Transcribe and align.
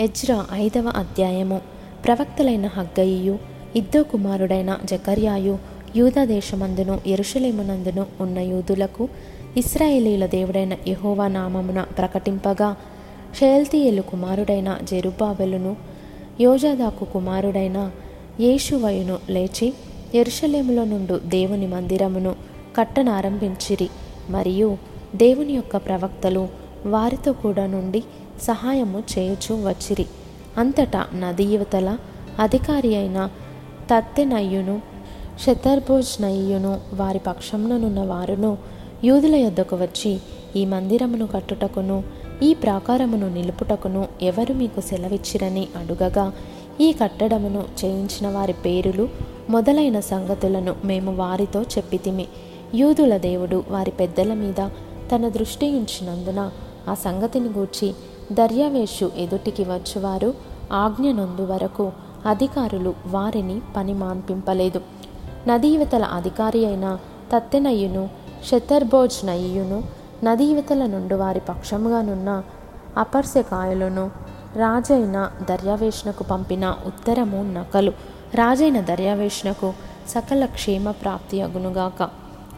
Ezra 0.00 0.46
ఐదవ 0.52 0.92
అధ్యాయము. 0.96 1.60
ప్రవక్తలైన 2.04 2.66
హగ్గయియు 2.66 3.38
ఇద్దో 3.76 4.02
కుమారుడైన 4.02 4.78
జకర్యాయు 4.84 5.58
యూదా 5.96 6.24
దేశమందును 6.24 7.00
ఎరుషలేమునందును 7.06 8.06
ఉన్న 8.20 8.38
యూదులకు 8.38 9.08
ఇస్రాయేలీల 9.56 10.26
దేవుడైన 10.26 10.76
యహోవా 10.88 11.28
నామమున 11.28 11.80
ప్రకటింపగా 11.98 12.76
షయల్తీయేలు 13.40 14.02
కుమారుడైన 14.02 14.78
జెరుబాబెలును 14.82 15.76
యోజాదాకు 16.40 17.04
కుమారుడైన 17.04 17.90
యేషువయును 18.40 19.18
లేచి 19.30 19.72
ఎరుషలేములో 20.14 20.84
నుండు 20.84 21.20
దేవుని 21.24 21.66
మందిరమును 21.66 22.34
కట్టనారంభించిరి. 22.76 23.88
మరియు 24.30 24.70
దేవుని 25.16 25.52
యొక్క 25.52 25.76
ప్రవక్తలు 25.76 26.48
వారితో 26.86 27.32
కూడా 27.32 27.66
నుండి 27.66 28.02
సహాయము 28.42 29.02
చేయుచూ 29.18 29.68
వచ్చిరి. 29.68 30.06
అంతటా 30.58 31.06
నది 31.14 31.44
యువతల 31.44 31.98
అధికారి 32.38 32.96
అయిన 32.96 33.30
తత్తెనయ్యును 33.92 34.82
శతర్భోజ్నయ్యును 35.46 36.80
వారి 36.94 37.18
పక్షంలోనున్న 37.18 38.04
వారును 38.04 38.58
యూదుల 39.04 39.36
యొద్దకు 39.36 39.76
వచ్చి 39.76 40.18
ఈ 40.56 40.64
మందిరమును 40.64 41.26
కట్టుటకును 41.26 42.04
ఈ 42.42 42.54
ప్రాకారమును 42.54 43.34
నిలుపుటకును 43.34 44.08
ఎవరు 44.22 44.52
మీకు 44.52 44.80
సెలవిచ్చిరని 44.80 45.68
అడుగగా 45.76 46.32
ఈ 46.80 46.92
కట్టడమును 46.92 47.64
చేయించిన 47.84 48.28
వారి 48.28 48.52
పేరులు 48.52 49.08
మొదలైన 49.50 50.00
సంగతులను 50.00 50.76
మేము 50.84 51.16
వారితో 51.16 51.62
చెప్పితిమి. 51.62 52.26
యూదుల 52.74 53.16
దేవుడు 53.16 53.64
వారి 53.68 53.90
పెద్దల 53.90 54.34
మీద 54.34 54.68
తన 55.12 55.28
దృష్టి 55.28 55.66
ఉంచినందున 55.66 56.50
ఆ 56.88 56.94
సంగతిని 56.94 57.48
గూర్చి 57.48 57.94
దర్యావేషు 58.32 59.10
ఎదుటికి 59.16 59.62
వచ్చువారు 59.62 60.34
ఆజ్ఞనందు 60.72 61.46
వరకు 61.46 61.92
అధికారులు 62.26 62.94
వారిని 63.06 63.60
పని 63.76 63.94
మాన్పింపలేదు. 63.94 64.80
నదీవతల 65.48 66.04
అధికారి 66.04 66.66
అయిన 66.66 66.98
తత్తెనయ్యును 67.32 68.08
షతర్బోజ్ 68.44 69.26
నయ్యును 69.26 69.84
నదీవతల 70.24 70.86
నుండి 70.86 71.14
వారి 71.14 71.40
పక్షముగానున్న 71.40 72.42
అపర్శకాయలను 72.96 74.10
రాజైన 74.56 75.30
దర్యావేషణకు 75.48 76.22
పంపిన 76.22 76.76
ఉత్తరము 76.86 77.52
నకలు. 77.52 77.90
రాజైన 78.34 78.80
దర్యావేషణకు 78.80 79.72
సకల 80.08 80.44
క్షేమ 80.44 80.90
ప్రాప్తి 80.90 81.42
అగునుగాక. 81.42 82.02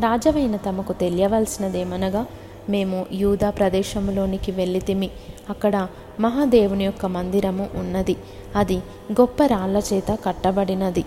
రాజవైన 0.00 0.56
తమకు 0.56 0.92
తెలియవలసినదేమనగా 0.92 2.26
మేము 2.68 3.06
యూదా 3.12 3.50
ప్రదేశంలోనికి 3.50 4.52
వెళ్ళితిమి. 4.52 5.10
అక్కడ 5.50 5.88
మహాదేవుని 6.20 6.84
యొక్క 6.84 7.06
మందిరము 7.06 7.68
ఉన్నది. 7.74 8.16
అది 8.56 8.76
గొప్ప 9.12 9.44
రాళ్ళ 9.46 9.82
చేత 9.92 10.18
కట్టబడినది. 10.24 11.00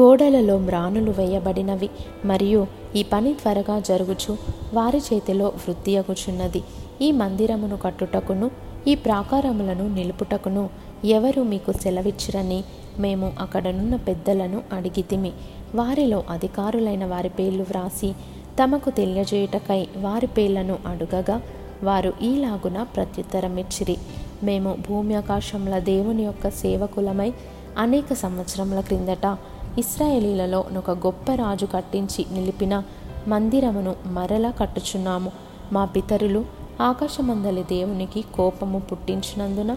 గోడలలో 0.00 0.58
మ్రానులు 0.58 1.10
వేయబడినవి. 1.10 1.90
మరియు 2.24 2.66
ఈ 2.96 3.02
పని 3.02 3.34
త్వరగా 3.34 3.80
జరుగుచు 3.80 4.36
వారి 4.74 4.98
చేతిలో 4.98 5.46
వృద్ధి 5.46 5.96
అగుచున్నది. 5.96 6.62
ఈ 7.02 7.12
మందిరమును 7.12 7.76
కట్టుటకును 7.76 8.50
ఈ 8.88 8.94
ప్రాకారములను 8.94 9.94
నిలుపుటకును 9.94 10.70
ఎవరు 11.04 11.42
మీకు 11.42 11.72
సెలవిచ్చిరని 11.72 12.64
మేము 12.98 13.32
అక్కడనున్న 13.40 13.96
పెద్దలను 13.96 14.62
అడిగితిమి. 14.72 15.32
వారిలో 15.74 16.24
అధికారులైన 16.30 17.04
వారి 17.04 17.28
పేర్లు 17.28 17.62
వ్రాసి 17.62 18.12
తమకు 18.58 18.90
తెలియజేయుటకై 18.90 19.86
వారి 19.96 20.26
పేర్లను 20.26 20.78
అడుగగా 20.86 21.42
వారు 21.82 22.12
ఈలాగున 22.22 22.82
ప్రత్యుత్తరమిచ్చిరి. 22.82 23.96
మేము 24.42 24.76
భూమి 24.88 25.14
ఆకాశముల 25.14 25.78
దేవుని 25.78 26.22
యొక్క 26.22 26.50
సేవకులమై 26.50 27.32
అనేక 27.78 28.12
సంవత్సరముల 28.12 28.80
క్రిందట 28.80 29.36
ఇస్రాయేలీలలో 29.78 30.64
ఒక 30.76 30.90
గొప్ప 30.90 31.32
రాజు 31.32 31.66
కట్టించి 31.66 32.26
నిలిపిన 32.32 32.82
మందిరమును 33.28 33.94
మరలా 34.06 34.50
కట్టుచున్నాము. 34.50 35.32
మా 35.72 35.84
పితరులు 35.84 36.44
ఆకాశమందలి 36.80 37.62
దేవునికి 37.62 38.24
కోపము 38.34 38.78
పుట్టించినందున 38.78 39.76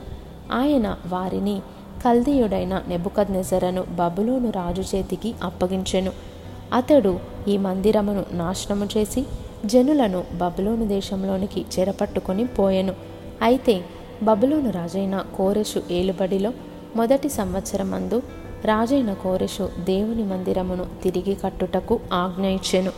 ఆయన 0.51 0.97
వారిని 1.07 1.61
కల్దీయుడైన 2.05 2.81
నెబుకద్నెజరను 2.87 3.83
బబులోను 3.83 4.49
రాజు 4.49 4.81
చేతికి 4.81 5.35
అప్పగించెను. 5.43 6.32
అతడు 6.73 7.19
ఈ 7.47 7.57
మందిరమును 7.57 8.25
నాశనము 8.31 8.87
చేసి 8.97 9.25
జనులను 9.65 10.23
బబులోను 10.33 10.87
దేశంలోనికి 10.87 11.65
చెరపట్టుకొని 11.79 12.45
పోయెను. 12.45 12.93
అయితే 13.41 13.81
బబులోను 14.23 14.69
రాజైన 14.69 15.25
కోరెషు 15.37 15.81
ఏలుబడిలో 15.91 16.53
మొదటి 16.95 17.29
సంవత్సరమందు 17.29 18.21
రాజైన 18.65 19.13
కోరెషు 19.13 19.69
దేవుని 19.79 20.23
మందిరమును 20.23 20.85
తిరిగి 21.03 21.35
కట్టుటకు 21.35 21.99
ఆజ్ఞ 22.13 22.45
ఇచ్చెను. 22.45 22.91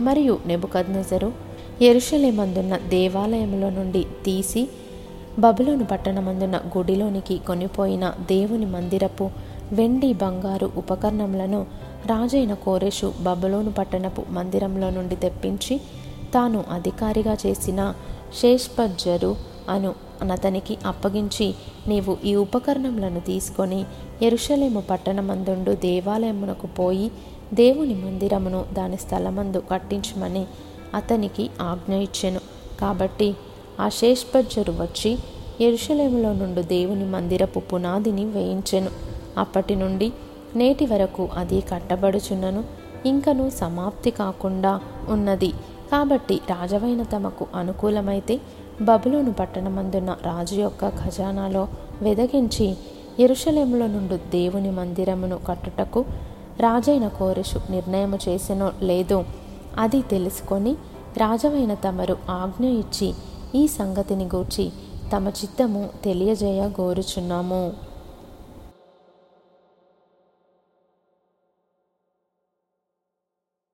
మరియు 0.00 0.38
నెబుకద్నెజరు 0.46 1.32
ఎరుషలేమందున్న 1.82 2.76
దేవాలయంలో 2.76 3.70
నుండి 3.70 4.06
తీసి 4.24 4.68
బబులోను 5.38 5.84
పట్టణమందున 5.84 6.60
గుడిలోనికి 6.78 7.38
కొనిపోయిన 7.38 8.14
దేవుని 8.20 8.66
మందిరపు 8.66 9.30
వెండి 9.72 10.12
బంగారు 10.12 10.70
ఉపకరణములను 10.76 11.66
రాజైన 12.06 12.54
కోరేషు 12.54 13.12
బబులోను 13.20 13.72
పట్టణపు 13.72 14.22
మందిరంలో 14.30 14.90
నుండి 14.90 15.16
తెప్పించి 15.16 15.80
తాను 16.34 16.64
అధికారిగా 16.70 17.36
చేసిన 17.46 17.94
శేష్పజ్జరు 18.40 19.36
అను 19.68 19.94
అతనికి 20.32 20.78
అప్పగించి 20.86 21.54
నీవు 21.88 22.16
ఈ 22.24 22.34
ఉపకరణములను 22.34 23.20
తీసుకొని 23.20 23.84
ఎరుషలేము 24.22 24.80
పట్టణమందుండు 24.80 25.72
దేవాలయమునకు 25.72 26.66
పోయి 26.66 27.10
దేవుని 27.54 27.94
మందిరమును 27.94 28.64
దాని 28.72 28.96
స్థలమందు 28.96 29.62
కట్టించమని 29.70 30.46
అతనికి 30.94 31.50
ఆజ్ఞ 31.60 31.94
ఇచ్చెను. 31.94 32.40
కాబట్టి 32.80 33.34
ఆ 33.80 33.88
శేష్పజ్జరు 33.88 34.72
వచ్చి 34.72 35.18
ఎరుషలేములో 35.60 36.32
నుండి 36.32 36.62
దేవుని 36.62 37.04
మందిరపు 37.04 37.60
పునాదిని 37.60 38.24
వేయించెను. 38.24 38.90
అప్పటి 39.38 39.76
నుండి 39.76 40.12
నేటి 40.56 40.86
వరకు 40.86 41.28
అది 41.36 41.60
కట్టబడుచున్నను. 41.60 42.64
ఇంకను 43.06 43.50
సమాప్తి 43.50 44.10
కాకుండా 44.10 44.80
ఉన్నది. 45.08 45.54
కాబట్టి 45.90 46.40
రాజవైన 46.50 47.02
తమకు 47.02 47.46
అనుకూలమైతే 47.54 48.40
బబులోను 48.80 49.32
పట్టణమందున్న 49.32 50.10
రాజు 50.26 50.54
యొక్క 50.54 50.88
ఖజానాలో 50.88 51.68
వెదగించి 52.02 52.76
ఎరుషలేములో 53.18 53.86
నుండి 53.86 54.16
దేవుని 54.16 54.70
మందిరమును 54.70 55.38
కట్టుటకు 55.48 56.04
రాజైన 56.60 57.08
కోరెషు 57.08 57.58
నిర్ణయము 57.70 58.18
చేసెనో 58.28 58.72
లేదో 58.82 59.24
అది 59.78 60.00
తెలుసుకొని 60.02 60.76
రాజవైన 61.16 61.74
తమరు 61.74 62.16
ఆజ్ఞ 62.30 62.66
ఇచ్చి 62.66 63.14
ఈ 63.54 63.62
సంగతిని 63.68 64.24
గూర్చి 64.24 64.72
తమ 65.12 65.28
చిత్తము 65.28 65.90
తెలియజేయ 66.04 66.62
గోరుచున్నాము 66.80 67.62